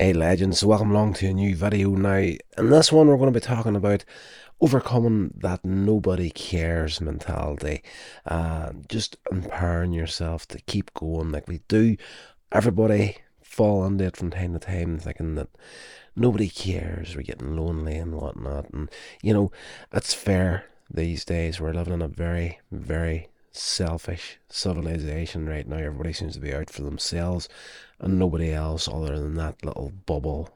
Hey 0.00 0.14
legends, 0.14 0.64
welcome 0.64 0.92
along 0.92 1.12
to 1.16 1.26
a 1.26 1.34
new 1.34 1.54
video 1.54 1.90
now. 1.90 2.32
In 2.56 2.70
this 2.70 2.90
one 2.90 3.06
we're 3.08 3.18
going 3.18 3.30
to 3.30 3.38
be 3.38 3.44
talking 3.44 3.76
about 3.76 4.02
overcoming 4.58 5.34
that 5.36 5.62
nobody 5.62 6.30
cares 6.30 7.02
mentality. 7.02 7.82
Uh, 8.24 8.70
just 8.88 9.18
empowering 9.30 9.92
yourself 9.92 10.48
to 10.48 10.60
keep 10.62 10.94
going 10.94 11.30
like 11.30 11.46
we 11.46 11.60
do. 11.68 11.98
Everybody 12.50 13.18
fall 13.42 13.84
into 13.84 14.04
it 14.04 14.16
from 14.16 14.30
time 14.30 14.54
to 14.54 14.58
time 14.58 14.98
thinking 14.98 15.34
that 15.34 15.50
nobody 16.16 16.48
cares, 16.48 17.14
we're 17.14 17.20
getting 17.20 17.54
lonely 17.54 17.96
and 17.96 18.14
whatnot. 18.14 18.70
And 18.70 18.88
you 19.22 19.34
know, 19.34 19.52
it's 19.92 20.14
fair 20.14 20.64
these 20.90 21.26
days. 21.26 21.60
We're 21.60 21.74
living 21.74 21.92
in 21.92 22.00
a 22.00 22.08
very, 22.08 22.58
very 22.72 23.28
selfish 23.52 24.38
civilization 24.48 25.48
right 25.48 25.66
now. 25.66 25.76
Everybody 25.76 26.12
seems 26.12 26.34
to 26.34 26.40
be 26.40 26.54
out 26.54 26.70
for 26.70 26.82
themselves 26.82 27.48
and 27.98 28.18
nobody 28.18 28.52
else 28.52 28.88
other 28.88 29.18
than 29.18 29.34
that 29.36 29.64
little 29.64 29.92
bubble 30.06 30.50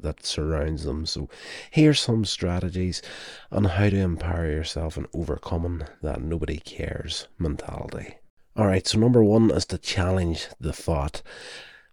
that 0.00 0.24
surrounds 0.24 0.84
them. 0.84 1.06
So, 1.06 1.28
here's 1.70 2.00
some 2.00 2.24
strategies 2.24 3.02
on 3.50 3.64
how 3.64 3.88
to 3.88 3.96
empower 3.96 4.46
yourself 4.46 4.96
and 4.96 5.06
overcoming 5.14 5.82
that 6.02 6.20
nobody 6.20 6.58
cares 6.58 7.28
mentality. 7.38 8.16
All 8.56 8.66
right, 8.66 8.86
so 8.86 8.98
number 8.98 9.22
one 9.22 9.50
is 9.50 9.66
to 9.66 9.78
challenge 9.78 10.48
the 10.60 10.72
thought. 10.72 11.22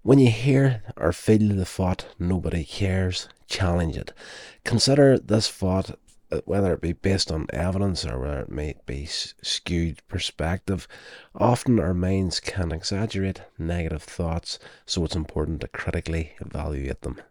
When 0.02 0.20
you 0.20 0.30
hear 0.30 0.84
or 0.98 1.14
feel 1.14 1.56
the 1.56 1.66
thought, 1.66 2.06
nobody 2.20 2.66
cares, 2.66 3.30
challenge 3.48 3.96
it. 3.96 4.12
Consider 4.66 5.18
this 5.18 5.50
thought 5.50 5.98
Uh, 6.34 6.42
whether 6.46 6.74
it 6.74 6.82
be 6.82 6.94
based 6.94 7.32
on 7.32 7.46
evidence 7.54 8.04
or 8.04 8.18
whether 8.18 8.40
it 8.40 8.50
may 8.50 8.74
be 8.88 9.06
skewed 9.06 10.02
perspective, 10.08 10.88
often 11.36 11.80
our 11.80 11.94
minds 11.94 12.40
can 12.40 12.72
exaggerate 12.72 13.44
negative 13.60 14.02
thoughts, 14.02 14.58
so 14.84 15.06
it's 15.06 15.16
important 15.16 15.62
to 15.62 15.68
critically 15.68 16.34
evaluate 16.40 17.02
them. 17.02 17.22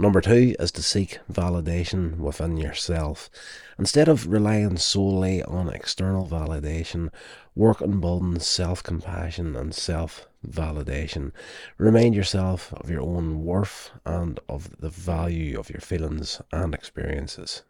Number 0.00 0.20
two 0.20 0.56
is 0.58 0.72
to 0.72 0.82
seek 0.82 1.20
validation 1.32 2.16
within 2.16 2.56
yourself. 2.56 3.30
Instead 3.78 4.08
of 4.08 4.26
relying 4.26 4.78
solely 4.78 5.44
on 5.44 5.68
external 5.68 6.26
validation, 6.26 7.10
work 7.54 7.80
on 7.80 8.00
building 8.00 8.40
self 8.40 8.82
compassion 8.82 9.54
and 9.54 9.72
self 9.72 10.26
validation. 10.44 11.30
Remind 11.78 12.16
yourself 12.16 12.74
of 12.74 12.90
your 12.90 13.02
own 13.02 13.44
worth 13.44 13.92
and 14.04 14.40
of 14.48 14.80
the 14.80 14.90
value 14.90 15.56
of 15.56 15.70
your 15.70 15.80
feelings 15.80 16.42
and 16.50 16.74
experiences. 16.74 17.62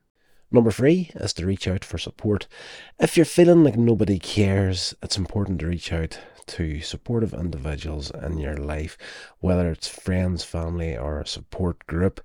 Number 0.52 0.72
three 0.72 1.10
is 1.14 1.32
to 1.34 1.46
reach 1.46 1.68
out 1.68 1.84
for 1.84 1.96
support. 1.96 2.48
If 2.98 3.16
you're 3.16 3.24
feeling 3.24 3.62
like 3.62 3.76
nobody 3.76 4.18
cares, 4.18 4.94
it's 5.00 5.16
important 5.16 5.60
to 5.60 5.66
reach 5.66 5.92
out 5.92 6.18
to 6.48 6.80
supportive 6.80 7.32
individuals 7.32 8.10
in 8.10 8.38
your 8.38 8.56
life, 8.56 8.98
whether 9.38 9.70
it's 9.70 9.86
friends, 9.86 10.42
family, 10.42 10.96
or 10.96 11.20
a 11.20 11.26
support 11.26 11.86
group. 11.86 12.20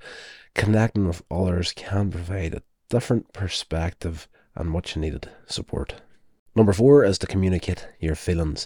Connecting 0.56 1.08
with 1.08 1.22
others 1.30 1.72
can 1.76 2.10
provide 2.10 2.56
a 2.56 2.64
different 2.90 3.32
perspective 3.32 4.28
and 4.56 4.72
much 4.72 4.98
needed 4.98 5.30
support. 5.46 6.02
Number 6.56 6.74
four 6.74 7.04
is 7.04 7.20
to 7.20 7.28
communicate 7.28 7.88
your 8.00 8.16
feelings. 8.16 8.66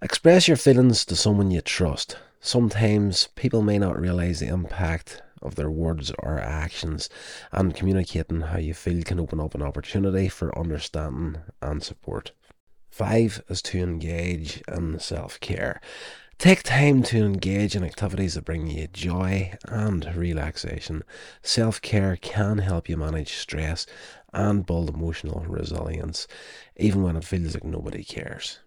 Express 0.00 0.46
your 0.46 0.56
feelings 0.56 1.04
to 1.06 1.16
someone 1.16 1.50
you 1.50 1.60
trust. 1.60 2.16
Sometimes 2.40 3.28
people 3.34 3.62
may 3.62 3.78
not 3.78 4.00
realize 4.00 4.38
the 4.38 4.48
impact 4.48 5.22
of 5.42 5.54
their 5.54 5.70
words 5.70 6.12
or 6.18 6.38
actions, 6.38 7.08
and 7.50 7.74
communicating 7.74 8.42
how 8.42 8.58
you 8.58 8.74
feel 8.74 9.02
can 9.02 9.20
open 9.20 9.40
up 9.40 9.54
an 9.54 9.62
opportunity 9.62 10.28
for 10.28 10.56
understanding 10.58 11.42
and 11.60 11.82
support. 11.82 12.32
Five 12.90 13.42
is 13.48 13.62
to 13.62 13.78
engage 13.78 14.62
in 14.68 14.98
self 14.98 15.40
care. 15.40 15.80
Take 16.38 16.62
time 16.62 17.02
to 17.04 17.24
engage 17.24 17.76
in 17.76 17.84
activities 17.84 18.34
that 18.34 18.44
bring 18.44 18.66
you 18.66 18.88
joy 18.88 19.52
and 19.66 20.04
relaxation. 20.16 21.02
Self 21.40 21.80
care 21.80 22.16
can 22.16 22.58
help 22.58 22.88
you 22.88 22.96
manage 22.96 23.34
stress 23.34 23.86
and 24.32 24.66
build 24.66 24.90
emotional 24.90 25.44
resilience, 25.46 26.26
even 26.76 27.02
when 27.02 27.16
it 27.16 27.24
feels 27.24 27.54
like 27.54 27.64
nobody 27.64 28.02
cares. 28.02 28.58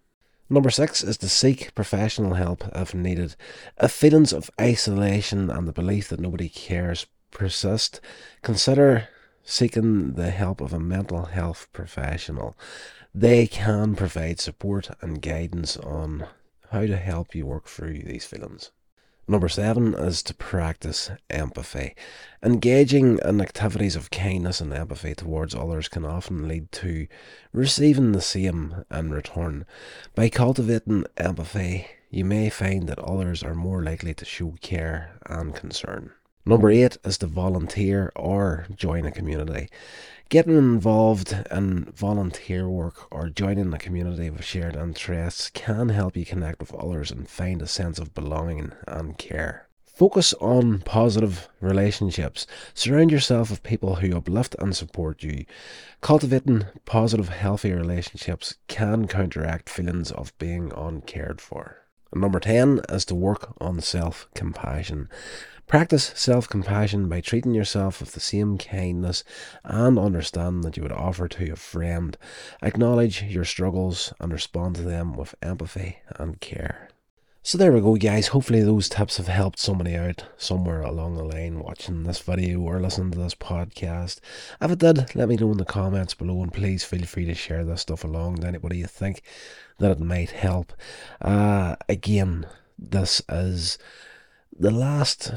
Number 0.48 0.70
six 0.70 1.02
is 1.02 1.16
to 1.18 1.28
seek 1.28 1.74
professional 1.74 2.34
help 2.34 2.64
if 2.74 2.94
needed. 2.94 3.34
If 3.82 3.90
feelings 3.90 4.32
of 4.32 4.50
isolation 4.60 5.50
and 5.50 5.66
the 5.66 5.72
belief 5.72 6.08
that 6.10 6.20
nobody 6.20 6.48
cares 6.48 7.06
persist, 7.32 8.00
consider 8.42 9.08
seeking 9.42 10.12
the 10.12 10.30
help 10.30 10.60
of 10.60 10.72
a 10.72 10.78
mental 10.78 11.26
health 11.26 11.66
professional. 11.72 12.56
They 13.14 13.46
can 13.46 13.96
provide 13.96 14.38
support 14.38 14.90
and 15.00 15.20
guidance 15.20 15.76
on 15.76 16.26
how 16.70 16.86
to 16.86 16.96
help 16.96 17.34
you 17.34 17.46
work 17.46 17.66
through 17.66 18.02
these 18.02 18.24
feelings. 18.24 18.70
Number 19.28 19.48
seven 19.48 19.94
is 19.94 20.22
to 20.22 20.34
practice 20.34 21.10
empathy. 21.28 21.96
Engaging 22.44 23.18
in 23.24 23.40
activities 23.40 23.96
of 23.96 24.12
kindness 24.12 24.60
and 24.60 24.72
empathy 24.72 25.16
towards 25.16 25.52
others 25.52 25.88
can 25.88 26.04
often 26.04 26.46
lead 26.46 26.70
to 26.72 27.08
receiving 27.52 28.12
the 28.12 28.20
same 28.20 28.84
in 28.88 29.10
return. 29.10 29.66
By 30.14 30.28
cultivating 30.28 31.06
empathy, 31.16 31.88
you 32.08 32.24
may 32.24 32.50
find 32.50 32.88
that 32.88 33.00
others 33.00 33.42
are 33.42 33.56
more 33.56 33.82
likely 33.82 34.14
to 34.14 34.24
show 34.24 34.54
care 34.60 35.18
and 35.26 35.52
concern. 35.56 36.12
Number 36.48 36.70
eight 36.70 36.96
is 37.02 37.18
to 37.18 37.26
volunteer 37.26 38.12
or 38.14 38.66
join 38.72 39.04
a 39.04 39.10
community. 39.10 39.68
Getting 40.28 40.56
involved 40.56 41.34
in 41.50 41.86
volunteer 41.86 42.68
work 42.68 43.12
or 43.12 43.28
joining 43.30 43.74
a 43.74 43.78
community 43.78 44.30
with 44.30 44.44
shared 44.44 44.76
interests 44.76 45.50
can 45.50 45.88
help 45.88 46.16
you 46.16 46.24
connect 46.24 46.60
with 46.60 46.72
others 46.72 47.10
and 47.10 47.28
find 47.28 47.60
a 47.60 47.66
sense 47.66 47.98
of 47.98 48.14
belonging 48.14 48.70
and 48.86 49.18
care. 49.18 49.66
Focus 49.84 50.34
on 50.34 50.82
positive 50.82 51.48
relationships. 51.60 52.46
Surround 52.74 53.10
yourself 53.10 53.50
with 53.50 53.64
people 53.64 53.96
who 53.96 54.16
uplift 54.16 54.54
and 54.60 54.76
support 54.76 55.24
you. 55.24 55.46
Cultivating 56.00 56.66
positive, 56.84 57.28
healthy 57.28 57.72
relationships 57.72 58.54
can 58.68 59.08
counteract 59.08 59.68
feelings 59.68 60.12
of 60.12 60.36
being 60.38 60.70
uncared 60.76 61.40
for. 61.40 61.85
Number 62.20 62.40
10 62.40 62.80
is 62.88 63.04
to 63.06 63.14
work 63.14 63.54
on 63.60 63.80
self 63.80 64.28
compassion. 64.34 65.08
Practice 65.66 66.12
self 66.14 66.48
compassion 66.48 67.08
by 67.08 67.20
treating 67.20 67.52
yourself 67.52 68.00
with 68.00 68.12
the 68.12 68.20
same 68.20 68.56
kindness 68.56 69.24
and 69.64 69.98
understanding 69.98 70.60
that 70.62 70.76
you 70.76 70.82
would 70.82 70.92
offer 70.92 71.26
to 71.26 71.52
a 71.52 71.56
friend. 71.56 72.16
Acknowledge 72.62 73.22
your 73.22 73.44
struggles 73.44 74.12
and 74.20 74.32
respond 74.32 74.76
to 74.76 74.82
them 74.82 75.14
with 75.14 75.34
empathy 75.42 75.98
and 76.10 76.40
care. 76.40 76.88
So 77.46 77.56
there 77.56 77.70
we 77.70 77.80
go, 77.80 77.94
guys. 77.94 78.26
Hopefully, 78.26 78.60
those 78.62 78.88
tips 78.88 79.18
have 79.18 79.28
helped 79.28 79.60
somebody 79.60 79.94
out 79.94 80.26
somewhere 80.36 80.82
along 80.82 81.14
the 81.14 81.22
line 81.22 81.60
watching 81.60 82.02
this 82.02 82.18
video 82.18 82.58
or 82.58 82.80
listening 82.80 83.12
to 83.12 83.18
this 83.18 83.36
podcast. 83.36 84.18
If 84.60 84.72
it 84.72 84.80
did, 84.80 85.14
let 85.14 85.28
me 85.28 85.36
know 85.36 85.52
in 85.52 85.58
the 85.58 85.64
comments 85.64 86.12
below, 86.12 86.42
and 86.42 86.52
please 86.52 86.82
feel 86.82 87.06
free 87.06 87.24
to 87.26 87.34
share 87.36 87.64
this 87.64 87.82
stuff 87.82 88.02
along 88.02 88.38
to 88.38 88.48
anybody 88.48 88.78
you 88.78 88.88
think 88.88 89.22
that 89.78 89.92
it 89.92 90.00
might 90.00 90.32
help. 90.32 90.72
Uh, 91.22 91.76
again, 91.88 92.48
this 92.76 93.22
is 93.28 93.78
the 94.52 94.72
last 94.72 95.34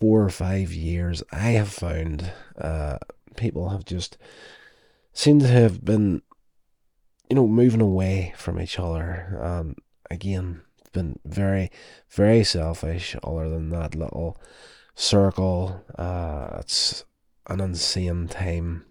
four 0.00 0.24
or 0.24 0.30
five 0.30 0.72
years, 0.72 1.22
I 1.30 1.50
have 1.50 1.68
found 1.68 2.32
uh, 2.56 2.96
people 3.36 3.68
have 3.68 3.84
just 3.84 4.16
seemed 5.12 5.42
to 5.42 5.48
have 5.48 5.84
been, 5.84 6.22
you 7.28 7.36
know, 7.36 7.46
moving 7.46 7.82
away 7.82 8.32
from 8.34 8.58
each 8.58 8.78
other. 8.78 9.38
Um, 9.42 9.76
again, 10.10 10.62
been 10.88 11.18
very, 11.24 11.70
very 12.10 12.44
selfish. 12.44 13.16
Other 13.22 13.48
than 13.48 13.70
that 13.70 13.94
little 13.94 14.36
circle, 14.94 15.84
uh, 15.96 16.58
it's 16.60 17.04
an 17.46 17.60
insane 17.60 18.28
time 18.28 18.84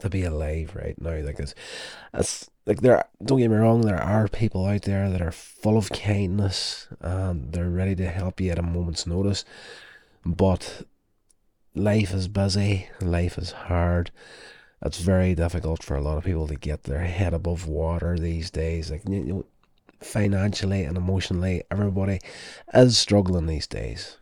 to 0.00 0.10
be 0.10 0.24
alive 0.24 0.74
right 0.74 1.00
now. 1.00 1.16
Like 1.16 1.38
it's, 1.40 1.54
it's 2.14 2.50
like 2.66 2.80
there. 2.80 3.04
Don't 3.24 3.38
get 3.38 3.50
me 3.50 3.56
wrong. 3.56 3.82
There 3.82 4.00
are 4.00 4.28
people 4.28 4.66
out 4.66 4.82
there 4.82 5.10
that 5.10 5.22
are 5.22 5.32
full 5.32 5.76
of 5.76 5.90
kindness 5.90 6.88
and 7.00 7.52
they're 7.52 7.70
ready 7.70 7.94
to 7.96 8.08
help 8.08 8.40
you 8.40 8.50
at 8.50 8.58
a 8.58 8.62
moment's 8.62 9.06
notice. 9.06 9.44
But 10.24 10.82
life 11.74 12.12
is 12.12 12.28
busy, 12.28 12.88
life 13.00 13.38
is 13.38 13.52
hard. 13.52 14.10
It's 14.82 14.98
very 14.98 15.34
difficult 15.34 15.82
for 15.82 15.96
a 15.96 16.02
lot 16.02 16.18
of 16.18 16.24
people 16.24 16.46
to 16.48 16.56
get 16.56 16.84
their 16.84 17.00
head 17.00 17.32
above 17.32 17.66
water 17.66 18.18
these 18.18 18.50
days. 18.50 18.90
Like 18.90 19.08
you 19.08 19.24
know, 19.24 19.46
financially 20.00 20.82
and 20.84 20.96
emotionally, 20.96 21.62
everybody 21.70 22.20
is 22.74 22.98
struggling 22.98 23.46
these 23.46 23.66
days. 23.66 24.18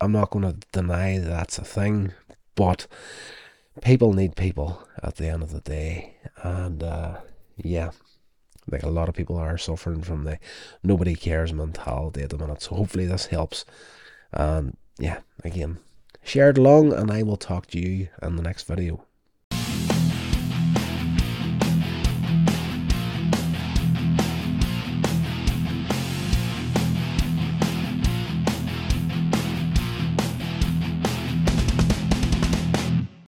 I'm 0.00 0.12
not 0.12 0.30
going 0.30 0.44
to 0.44 0.58
deny 0.72 1.18
that's 1.18 1.58
a 1.58 1.64
thing, 1.64 2.12
but 2.54 2.86
people 3.80 4.12
need 4.12 4.36
people 4.36 4.86
at 5.02 5.16
the 5.16 5.28
end 5.28 5.42
of 5.42 5.52
the 5.52 5.60
day, 5.60 6.16
and 6.42 6.82
uh, 6.82 7.18
yeah, 7.56 7.90
like 8.70 8.82
a 8.82 8.90
lot 8.90 9.08
of 9.08 9.14
people 9.14 9.36
are 9.36 9.58
suffering 9.58 10.02
from 10.02 10.24
the 10.24 10.38
nobody 10.82 11.14
cares 11.14 11.52
mentality 11.52 12.22
at 12.22 12.30
the 12.30 12.38
minute. 12.38 12.62
So 12.62 12.74
hopefully 12.74 13.06
this 13.06 13.26
helps. 13.26 13.64
And 14.32 14.76
yeah, 14.98 15.20
again, 15.44 15.78
share 16.22 16.50
it 16.50 16.58
along, 16.58 16.92
and 16.92 17.10
I 17.10 17.22
will 17.22 17.36
talk 17.36 17.66
to 17.68 17.78
you 17.78 18.08
in 18.22 18.36
the 18.36 18.42
next 18.42 18.64
video. 18.64 19.04